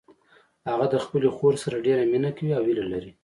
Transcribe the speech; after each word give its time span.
هغه 0.69 0.85
د 0.93 0.95
خپلې 1.05 1.29
خور 1.35 1.53
سره 1.63 1.83
ډیره 1.85 2.03
مینه 2.11 2.31
کوي 2.37 2.51
او 2.57 2.63
هیله 2.69 2.85
لري 2.93 3.11